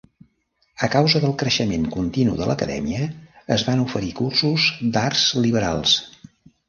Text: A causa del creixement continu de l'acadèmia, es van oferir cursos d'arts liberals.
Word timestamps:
A 0.87 0.87
causa 0.93 1.19
del 1.25 1.35
creixement 1.41 1.85
continu 1.97 2.33
de 2.39 2.47
l'acadèmia, 2.51 3.03
es 3.57 3.67
van 3.69 3.85
oferir 3.85 4.13
cursos 4.23 4.67
d'arts 4.97 5.27
liberals. 5.45 5.99